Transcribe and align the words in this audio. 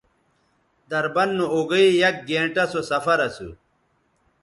دربند 0.89 1.31
نو 1.37 1.45
اوگئ 1.55 1.85
یک 2.01 2.15
گھنٹہ 2.29 2.63
سو 2.71 2.79
سفر 2.91 3.17
اسو 3.27 3.49